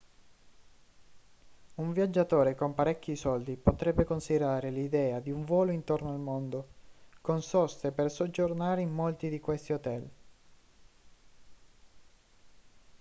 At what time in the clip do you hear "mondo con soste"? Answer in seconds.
6.17-7.91